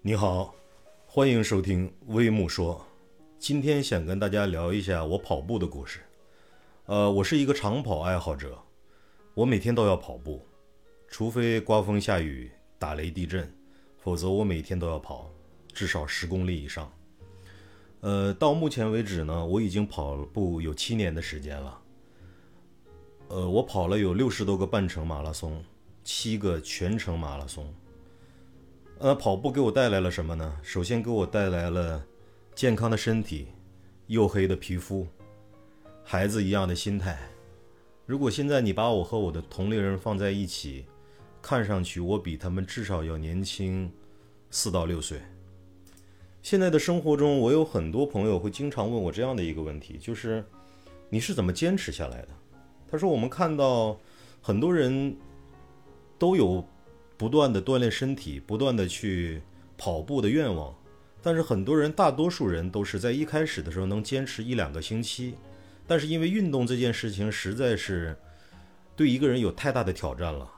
[0.00, 0.54] 你好，
[1.06, 2.86] 欢迎收听微木说。
[3.36, 5.98] 今天想跟大家聊一下我跑步的故事。
[6.86, 8.56] 呃，我是一个长跑爱好者，
[9.34, 10.46] 我每天都要跑步，
[11.08, 12.48] 除非刮风下雨、
[12.78, 13.52] 打雷地震，
[13.98, 15.28] 否则我每天都要跑，
[15.74, 16.90] 至少十公里以上。
[18.00, 21.82] 呃，到目前为止呢，我已经跑步有七年的时间了。
[23.30, 25.60] 呃，我跑了有六十多个半程马拉松，
[26.04, 27.74] 七个全程马拉松。
[29.00, 30.56] 呃，跑步给我带来了什么呢？
[30.60, 32.04] 首先给我带来了
[32.56, 33.46] 健康的身体、
[34.08, 35.06] 黝黑的皮肤、
[36.02, 37.16] 孩子一样的心态。
[38.06, 40.84] 如果现在你把我和我的同龄人放在一起，
[41.40, 43.88] 看上去我比他们至少要年轻
[44.50, 45.20] 四到六岁。
[46.42, 50.44] 现在的生活中，我有很多朋友会经常问我这样的一个问题，就是
[51.08, 52.28] 你是怎么坚持下来的？
[52.90, 53.96] 他说：“我们看到
[54.42, 55.16] 很多人
[56.18, 56.66] 都有
[57.18, 59.42] 不断的锻炼身体、不断的去
[59.76, 60.74] 跑步的愿望，
[61.20, 65.34] 但是很多人，大多数人都是在一开始的时候能坚持一两个星期，
[65.86, 68.16] 但是因为运动这件事情实在是
[68.96, 70.50] 对一个人有太大的挑战了，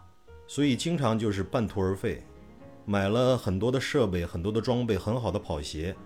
[0.46, 2.22] 所以经常就是半途而废。
[2.84, 5.96] 买了很多的设备、很多的装备、很好的跑鞋，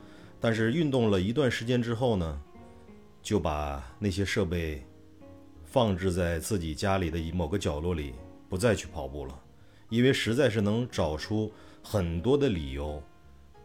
[0.41, 2.41] 但是运动了一段时间之后呢，
[3.23, 4.87] 就把那些设备。”
[5.75, 8.15] 放置在自己家里的某个角落里，
[8.49, 9.37] 不再去跑步了，
[9.95, 13.01] 因为实在是能找出很多的理由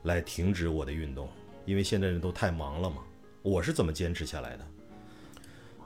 [0.04, 1.28] 来停止我的运动。
[1.66, 2.98] 因为现在人都太忙了嘛。
[3.42, 4.68] 我是怎么坚持下来的？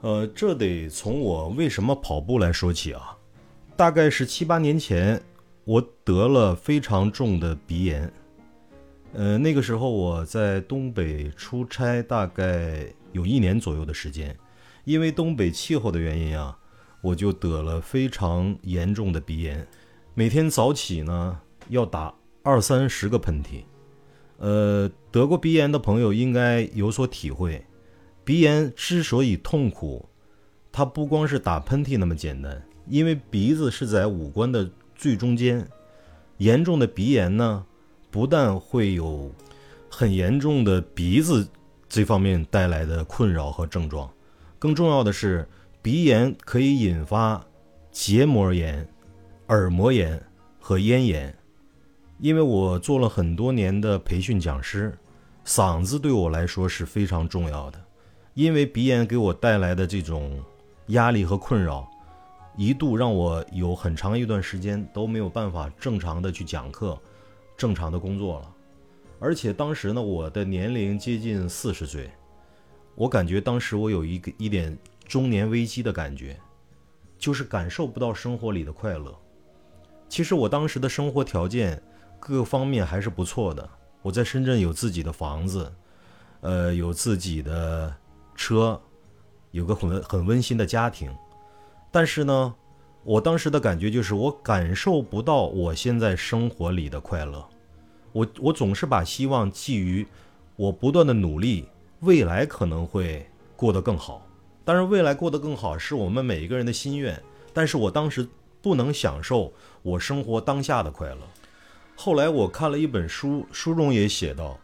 [0.02, 3.16] 呃，这得从我为什么跑步来说起啊。
[3.74, 5.18] 大概是七八年前，
[5.64, 8.12] 我得了非常重的鼻炎。
[9.14, 14.36] 呃，那个时候我在东北出差，大概有一年左右的时间。
[14.84, 16.58] 因为东北气候的原因啊，
[17.00, 19.66] 我就得了非常严重的鼻炎，
[20.16, 23.64] 每天早起呢要打二三十个喷嚏。
[24.38, 27.64] 呃，得过鼻炎的朋友应该有所体会，
[28.24, 30.08] 鼻炎之所以痛苦，
[30.70, 35.66] 它不光是打喷嚏那么简单，因为鼻子是在五官的最中间，
[36.38, 37.66] 严重的鼻炎呢，
[38.10, 39.32] 不但会有
[39.90, 41.48] 很严重的鼻子
[41.88, 44.08] 这方面带来的困扰和症状。
[44.60, 45.48] 更重要的是，
[45.82, 47.44] 鼻炎可以引发
[47.90, 48.88] 结膜炎、
[49.48, 50.22] 耳膜炎
[50.58, 51.36] 和咽炎。
[52.18, 54.96] 因为我做了很多年的培训讲师，
[55.44, 57.84] 嗓子对我来说是非常重要的。
[58.34, 60.42] 因为鼻炎给我带来的这种
[60.88, 61.88] 压力和困扰，
[62.56, 66.98] 一度让我有很长一段时间都没有办法正常的去讲课、
[67.56, 68.54] 正常的工作了。
[69.18, 72.10] 而且当时呢，我的年龄接近四十岁。
[72.94, 76.38] 我感觉当时我有一个一点中年危机的感觉，
[77.18, 79.14] 就是感受不到生活里的快乐。
[80.14, 81.82] 其实我当时的生活条件
[82.20, 83.68] 各方面还是不错的，
[84.00, 85.72] 我在深圳有自己的房子，
[86.40, 87.92] 呃，有自己的
[88.36, 88.80] 车，
[89.50, 91.12] 有个很很温馨的家庭。
[91.90, 92.54] 但是呢，
[93.02, 97.44] 我当时的感觉就是我感受不到我现在生活里的快乐。
[98.12, 100.06] 我我总是把希望寄于
[100.54, 101.68] 我不断的努力。
[102.02, 104.24] 未来可能会过得更好，
[104.64, 107.20] 当然，未来过得更好是我们每一个人的心愿。
[107.52, 108.28] 但是我当时
[108.64, 109.52] 不能享受
[109.82, 111.18] 我生活当下的快乐。
[111.94, 114.58] 后来我看了一本书，书中也写到，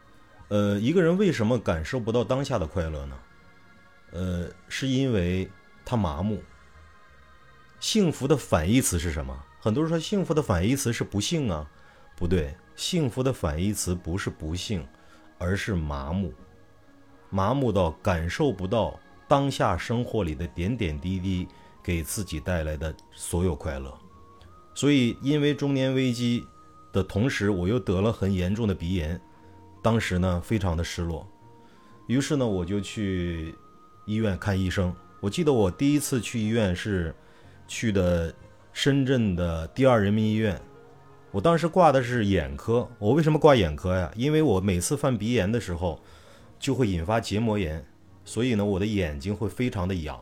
[0.49, 3.19] 呃，一个人为什么感受不到当下的快乐呢？
[4.13, 5.51] 呃，是因为
[5.85, 6.43] 他麻木。
[7.79, 9.39] 幸福的反义词是什么？
[9.61, 11.71] 很多人说幸福的反义词是不幸啊，
[12.17, 14.83] 不对，幸福的反义词不是不幸，
[15.37, 16.33] 而是麻木。
[17.29, 21.47] 麻木到感受不到当下生活里的点点滴滴
[21.83, 23.93] 给自己带来的所有快乐，
[24.75, 26.45] 所以因为中年危机
[26.93, 29.21] 的同时，我又得了很严重的鼻炎，
[29.83, 31.27] 当时呢非常的失落，
[32.07, 33.55] 于是呢我就去
[34.07, 34.95] 医院看医生。
[35.21, 37.15] 我记得我第一次去医院是
[37.69, 38.35] 去的
[38.73, 40.61] 深圳的第二人民医院，
[41.31, 42.89] 我当时挂的是眼科。
[42.99, 44.11] 我为什么挂眼科呀？
[44.17, 46.01] 因为我每次犯鼻炎的时候。
[46.61, 47.83] 就会引发结膜炎，
[48.23, 50.21] 所以呢，我的眼睛会非常的痒。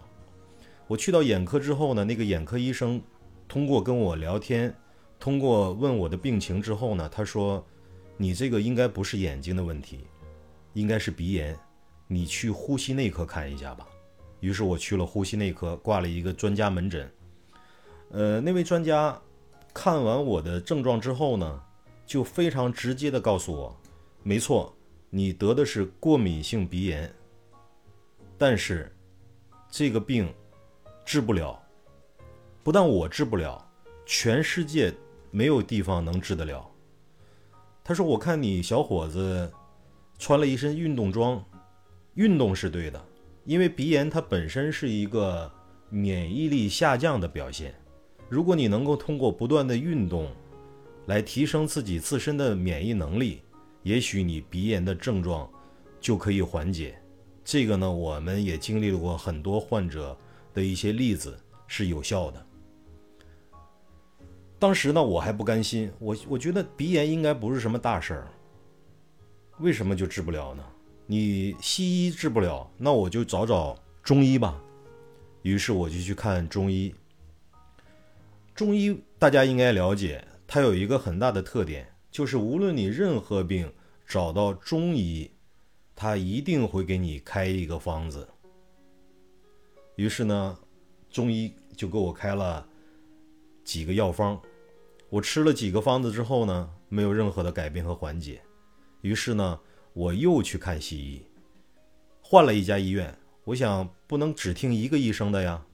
[0.89, 3.01] 我去到眼科之后呢，那个眼科医生
[3.47, 4.75] 通过跟我聊天，
[5.21, 7.65] 通过问我的病情之后呢，他说
[8.17, 10.01] ：“你这个应该不是眼睛的问题，
[10.73, 11.57] 应该是鼻炎，
[12.07, 13.87] 你去呼吸内科看一下吧。”
[14.41, 17.11] 于是我去了呼吸内科，挂了一个专家门诊。
[18.11, 19.21] 呃，那位专家
[19.75, 21.63] 看完我的症状之后呢，
[22.07, 23.77] 就非常直接的告诉我
[24.25, 24.75] ：“没错。”
[25.11, 27.11] 你得的是过敏性鼻炎，
[28.37, 28.95] 但是
[29.71, 30.31] 这个病
[31.09, 31.59] 治不了，
[32.63, 33.67] 不但我治不了，
[34.05, 34.93] 全世界
[35.31, 36.71] 没有地方能治得了。
[37.83, 39.51] 他说：“我看你小伙子
[40.19, 41.43] 穿了一身运动装，
[42.13, 43.03] 运动是对的，
[43.47, 45.51] 因为鼻炎它本身是一个
[45.89, 47.75] 免疫力下降的表现。
[48.29, 50.31] 如果你能够通过不断的运动
[51.07, 53.41] 来提升自己自身的免疫能力，
[53.83, 55.51] 也许你鼻炎的症状
[56.03, 57.01] 就可以缓解。
[57.43, 60.15] 这个呢，我们也经历过很多患者
[60.59, 61.39] 的一些例子
[61.69, 62.47] 是有效的。”
[64.59, 68.29] 当时呢，我还不甘心，我我觉得鼻炎应该不是什么大事儿，
[69.61, 70.65] 为什么就治不了呢？
[71.07, 74.61] 你西医治不了，那我就找找中医吧。
[75.43, 76.93] 于是我就去看中医。
[78.53, 83.73] 中医大家应该了解，它有一个很大的特点，就是无论你任何病
[84.09, 85.31] 找到中医，
[85.95, 88.29] 他一定会给你开一个方子。
[89.99, 90.57] 于是呢，
[91.11, 92.65] 中医就给我开了
[93.65, 94.41] 几个药方。
[95.11, 98.41] 我吃了几个方子之后呢，没有任何的改变和缓解，
[99.01, 99.59] 于是呢，
[99.93, 101.23] 我又去看西医，
[102.21, 103.13] 换了一家医院。
[103.43, 105.67] 我想不能只听一个医生的呀。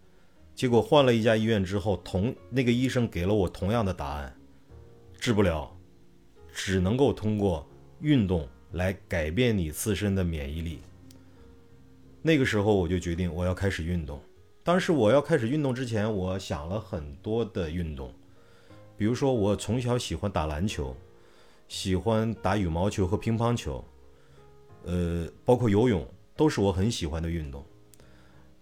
[0.54, 4.34] 结果换了一家医院之后，同那个医生给了我同样的答案，
[5.18, 5.70] 治不了，
[6.50, 7.68] 只能够通过
[8.00, 10.80] 运动来改变你自身的免疫力。
[12.26, 14.18] 那个时候我就决定我要开始运动。
[14.62, 18.10] 当时我要开始运动之前，我想了很多的运动。
[18.96, 20.96] 比如说，我从小喜欢打篮球，
[21.68, 23.84] 喜欢打羽毛球和乒乓球，
[24.86, 26.02] 呃，包括游泳，
[26.34, 27.62] 都是我很喜欢的运动。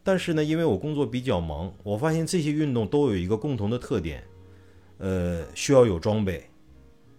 [0.03, 4.25] 但是呢，因为我工作比较忙，我发现这些运动都有一个共同的特点，
[4.99, 6.51] 呃，需要有装备。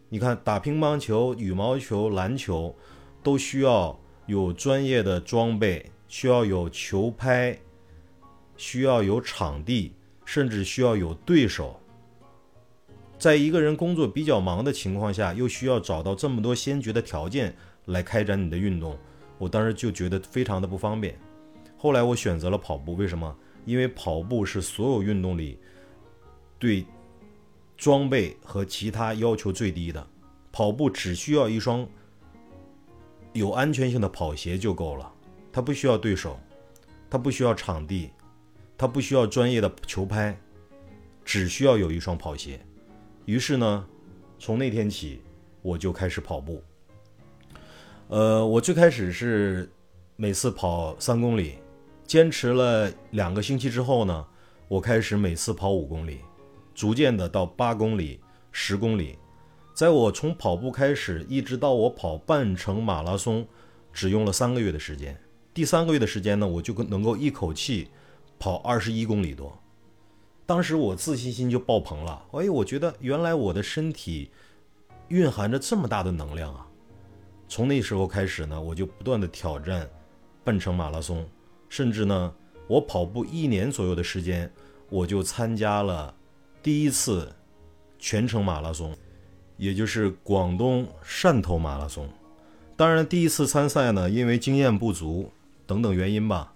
[0.09, 2.75] 你看，打乒乓球、羽毛球、篮球，
[3.23, 7.57] 都需要有专业的装备，需要有球拍，
[8.55, 9.93] 需要有场地，
[10.23, 11.79] 甚至需要有对手。
[13.17, 17.51] 在一个人工作比较忙的情况下，又需要找到这么多先决的条件
[17.85, 18.95] 来开展你的运动，
[19.39, 21.19] 我当时就觉得非常的不方便。
[21.75, 23.35] 后来我选择了跑步，为什么？
[23.65, 25.57] 因为跑步是所有运动里
[26.59, 26.85] 对
[27.75, 30.07] 装备和其他要求最低的。
[30.51, 31.87] 跑步只需要一双
[33.33, 35.11] 有安全性的跑鞋就够了，
[35.53, 36.39] 他不需要对手，
[37.09, 38.09] 他不需要场地，
[38.75, 40.35] 他不需要专业的球拍，
[41.23, 42.59] 只需要有一双跑鞋。
[43.25, 43.85] 于是呢，
[44.39, 45.21] 从那天起，
[45.61, 46.61] 我就开始跑步。
[48.07, 49.71] 呃，我最开始是
[50.15, 51.59] 每次跑三公里，
[52.05, 54.25] 坚持了两个星期之后呢，
[54.67, 56.19] 我开始每次跑五公里，
[56.73, 58.19] 逐渐的到八公里、
[58.51, 59.19] 十公里。
[59.75, 63.47] 在我从跑步开始，一直到我跑半程马拉松，
[63.91, 65.15] 只用了三个月的时间。
[65.53, 67.89] 第三个月的时间呢，我就能够一口气
[68.39, 69.57] 跑二十一公里多。
[70.45, 74.29] 当时我自信心就爆棚了，哎，我觉得原来我的身体
[75.09, 76.67] 蕴含着这么大的能量啊！
[77.47, 79.87] 从那时候开始呢，我就不断的挑战
[80.43, 81.25] 半程马拉松，
[81.69, 82.33] 甚至呢，
[82.67, 84.51] 我跑步一年左右的时间，
[84.89, 86.13] 我就参加了
[86.61, 87.31] 第一次
[87.99, 88.95] 全程马拉松，
[89.55, 92.09] 也就是广东汕头马拉松。
[92.75, 95.31] 当然，第一次参赛呢，因为经验不足
[95.65, 96.53] 等等原因吧。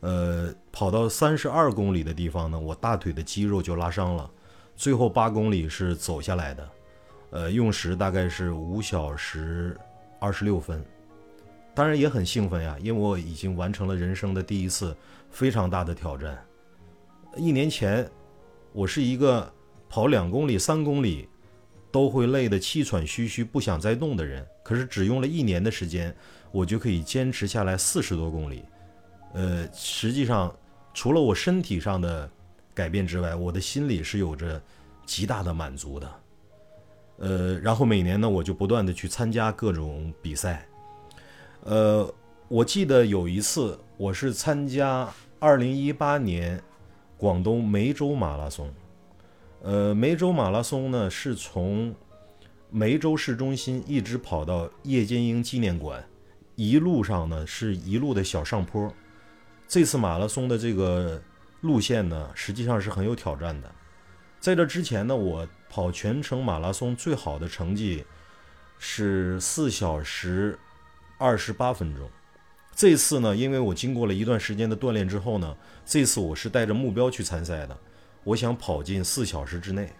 [0.00, 4.30] 呃，跑到三十二公里的地方呢，我大腿的肌肉就拉伤了。
[4.74, 6.68] 最后八公里是走下来的，
[7.30, 9.76] 呃，用时大概是五小时
[10.18, 10.82] 二十六分。
[11.74, 14.96] 当然也很兴奋呀，因为我已经完成了人生的第一次
[15.30, 16.42] 非常大的挑战。
[17.36, 18.10] 一年前，
[18.72, 19.52] 我是一个
[19.88, 21.28] 跑两公里、三公里
[21.92, 26.14] 都会累得气喘吁吁、不想再动的人，可是只用了一年的时间，
[26.52, 28.64] 我就可以坚持下来四十多公里。
[29.32, 30.54] 呃，实际上，
[30.92, 32.28] 除了我身体上的
[32.74, 34.60] 改变之外，我的心里是有着
[35.06, 36.10] 极大的满足的。
[37.18, 40.66] 呃，然后每年呢，我就不断的去参加各种比赛。
[41.62, 42.12] 呃，
[42.48, 46.60] 我记得有一次，我是参加二零一八年
[47.16, 48.68] 广东梅州马拉松。
[49.62, 51.94] 呃，梅州马拉松呢，是从
[52.70, 56.02] 梅州市中心一直跑到叶剑英纪念馆，
[56.60, 58.92] 一路上呢是一路的小上坡。
[59.66, 61.18] 这次马拉松的这个
[61.62, 63.74] 路线呢，实际上是很有挑战的。
[64.38, 68.04] 在这之前呢，我跑全程马拉松最好的成绩
[68.78, 70.58] 是四小时
[71.16, 72.06] 二十八分钟。
[72.74, 77.78] 这次呢，因为我经过了一段时间的锻炼之后呢，这次我是带着目标去参赛的，
[78.22, 79.90] 我想跑进四小时之内。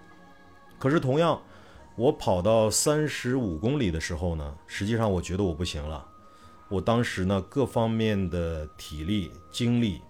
[0.78, 1.40] 可是同样，
[1.96, 6.06] 我跑到三十五公里的时候呢，实际上我觉得我不行了。
[6.70, 10.00] 我当时呢，各方面的体力、精力，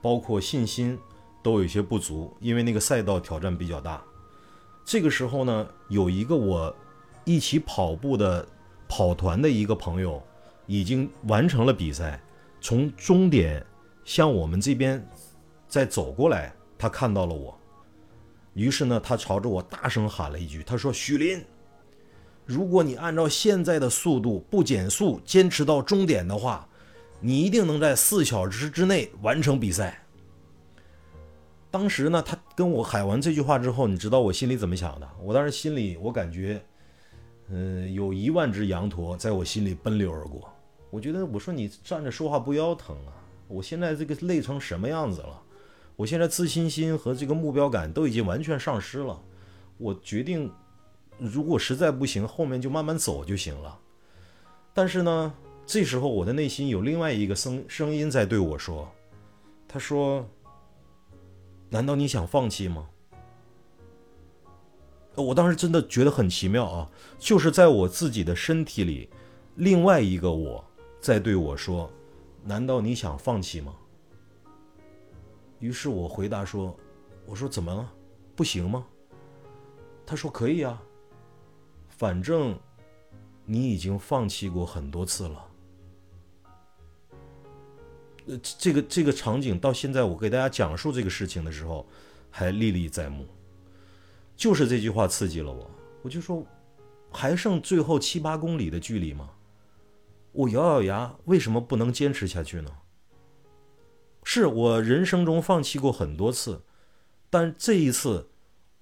[0.00, 0.96] 包括信心，
[1.42, 4.00] 都有些不足，因为那个赛道挑战比较大。
[4.84, 6.74] 这个时候呢，有一个我
[7.24, 8.46] 一起跑步的
[8.88, 10.22] 跑团的一个朋友
[10.66, 12.22] 已经完成了比赛，
[12.60, 13.66] 从终点
[14.04, 15.04] 向我们这边
[15.66, 17.58] 再走过来，他看到了我，
[18.54, 21.44] 于是呢，他朝着我大声喊了一句：“他说，许林，
[22.46, 26.66] 如果你按照现在的速度不减速，坚持到终点的话，
[27.20, 30.00] 你一定能在四小时之内完成比赛。”
[31.68, 35.06] 当时呢，他跟我喊完这句话之后，你知道我心里怎么想的？
[35.20, 36.64] 我当时心里，我感觉，
[37.48, 40.48] 嗯，有一万只羊驼在我心里奔流而过。
[40.88, 43.12] 我觉得，我说你站着说话不腰疼啊！
[43.48, 45.42] 我现在这个累成什么样子了？
[45.96, 49.20] 我现在自信心和这个目标感都已经完全丧失了。
[49.76, 50.50] 我决定，
[51.18, 53.78] 如果实在不行，后面就慢慢走就行了。
[54.72, 58.90] 但是呢，这时候我的内心有另外一个声声音在对我说，
[59.68, 60.28] 他说。
[61.68, 62.88] 难道你想放弃吗？
[65.16, 69.10] 我当时真的觉得很奇妙啊，就是在我自己的身体里，
[69.56, 70.64] 另外一个我
[71.00, 71.90] 在对我说
[72.44, 73.74] ：“难道你想放弃吗？”
[75.58, 76.74] 于是我回答说
[77.26, 77.92] ：“我说怎么了？
[78.36, 78.86] 不行吗？”
[80.06, 80.80] 他说：“可以啊，
[81.96, 82.58] 反正
[83.44, 85.46] 你已经放弃过很多次了。”
[88.28, 91.86] 呃，这个这个场景到现在，我给大家讲述这个事情的时候，
[92.28, 93.24] 还历历在目。
[94.34, 95.70] 就是这句话刺激了我，
[96.02, 96.44] 我就说，
[97.12, 99.30] 还剩最后七八公里的距离吗？
[100.32, 102.70] 我咬咬牙，为什么不能坚持下去呢？
[104.24, 106.60] 是我人生中放弃过很多次，
[107.30, 108.28] 但这一次，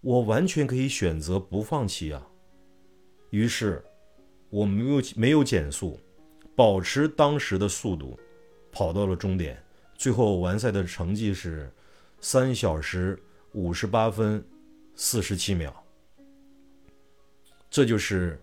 [0.00, 2.26] 我完全可以选择不放弃啊。
[3.34, 3.82] 于是，
[4.48, 5.98] 我没有没有减速，
[6.54, 8.16] 保持当时的速度。
[8.70, 9.56] 跑到了终点，
[9.96, 11.72] 最后完赛的成绩是
[12.20, 13.16] 三小时
[13.52, 14.44] 五十八分
[14.96, 15.72] 四十七秒。
[17.70, 18.40] 这就是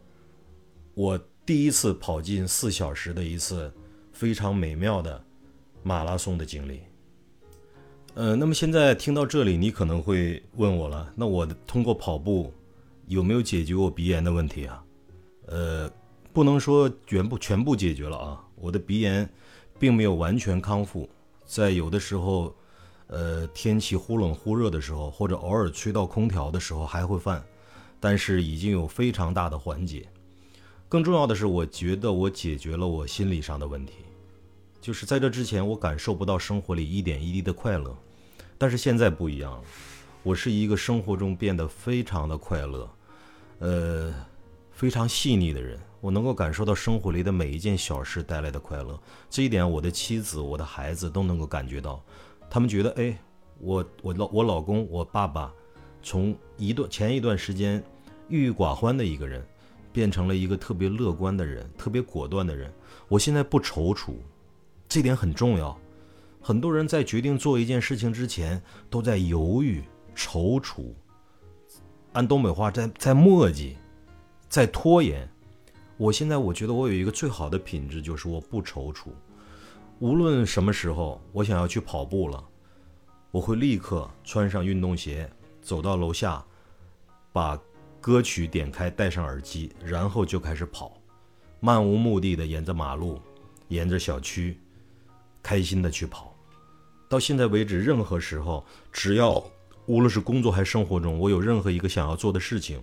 [0.93, 3.69] 我第一次跑进四小时的一次
[4.13, 5.21] 非常美妙的
[5.83, 6.81] 马拉松的经历。
[8.13, 12.53] 呃，那么现在听到这里，你可能会问我了：那我通过跑步
[13.11, 14.83] 有没有解决我鼻炎的问题啊？
[15.47, 15.91] 呃，
[16.33, 19.29] 不能说全部全部解决了啊，我的鼻炎。
[19.79, 21.09] 并没有完全康复，
[21.43, 22.55] 在有的时候，
[23.07, 27.43] 呃，天气忽冷忽热的时候，或者偶尔吹到空调的时候还会犯，
[27.99, 30.07] 但是已经有非常大的缓解。
[30.87, 33.93] 更重要的是，我觉得我解决了我心理上的问题，
[34.79, 37.97] 就是在这之前我感受不到生活里一点一滴的快乐，
[38.59, 39.63] 但是现在不一样了，
[40.21, 42.87] 我是一个生活中变得非常的快乐，
[43.61, 44.11] 呃，
[44.71, 45.79] 非常细腻的人。
[45.99, 48.99] 我能够感受到生活里的每一件小事带来的快乐，
[49.29, 52.03] 这一点我的妻子、我的孩子都能够感觉到。
[52.49, 53.15] 他们觉得，哎，
[53.59, 55.53] 我我老我老公我爸爸，
[56.01, 57.81] 从一段前一段时间
[58.29, 59.45] 郁郁寡欢的一个人，
[59.93, 62.73] 变成了一个特别乐观的人、特别果断的人。
[63.07, 64.15] 我现在不踌躇，
[64.89, 65.79] 这点很重要。
[66.41, 69.83] 很多人在决定做一件事情之前，都在犹豫、
[70.15, 70.91] 踌躇，
[72.13, 73.75] 按东北话在在磨叽，
[74.49, 75.27] 在拖延。
[75.97, 79.09] 我现在我觉得我有一个最好的品质，就是我不踌躇。
[79.99, 82.43] 无论什么时候，我想要去跑步了，
[83.29, 85.29] 我会立刻穿上运动鞋，
[85.61, 86.43] 走到楼下，
[87.31, 87.57] 把
[88.01, 90.99] 歌曲点开，戴上耳机，然后就开始跑，
[91.59, 93.21] 漫无目的的沿着马路，
[93.67, 94.59] 沿着小区，
[95.43, 96.35] 开心的去跑。
[97.07, 99.43] 到现在为止，任何时候，只要
[99.85, 102.81] 无论是工作还是生活中，我有任何一个想要做的事情，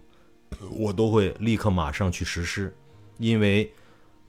[0.71, 2.75] 我都会立刻马上去实施。
[3.19, 3.73] 因为，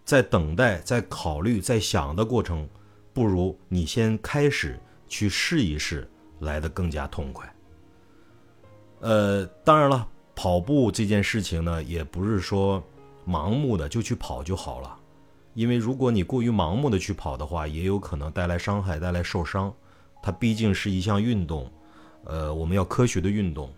[0.06, 2.68] 在等待、在考虑、在想的过程，
[3.14, 6.10] 不如你先开始去试一试
[6.40, 7.54] 来的更加痛快。
[9.02, 12.84] 呃，当然了，跑步这件事情呢，也不是说
[13.28, 14.98] 盲目的就去跑就好了，
[15.54, 19.74] 因为如果你过于盲目的去跑的话，也有可能带来伤害、带来受伤。
[20.22, 21.72] 它毕竟是一项运动，
[22.26, 23.74] 呃，我们要科学的运动，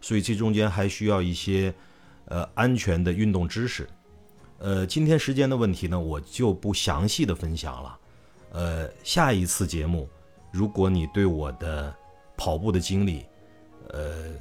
[0.00, 1.72] 所以这中间还需要一些
[2.26, 3.88] 呃安全的运动知识。
[4.58, 7.98] 呃，今天时间的问题呢，我就不详细的分享了。
[8.52, 10.08] 呃，下一次节目，
[10.52, 11.94] 如果你对我的
[12.36, 13.26] 跑步的经历，
[13.90, 14.32] 呃，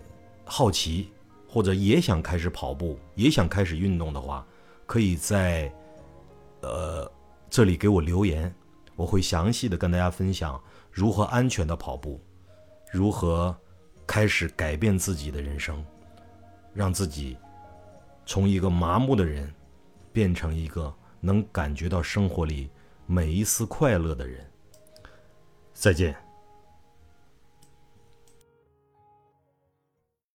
[0.46, 1.10] 好奇，
[1.48, 4.46] 或者也想开始跑步，也想开始运动的话，
[4.86, 5.74] 可以在
[6.62, 7.12] 呃
[7.50, 8.54] 这里给我留言，
[8.96, 12.22] 我会详细的跟大家分享如何安全的跑步，
[12.94, 13.54] 如何
[14.08, 15.84] 开始改变自己的人生，
[16.74, 17.38] 让自己
[18.26, 19.54] 从一个麻木的人。
[20.14, 22.70] 变成一个能感觉到生活里
[23.08, 24.48] 每一丝快乐的人。
[25.74, 26.16] 再见。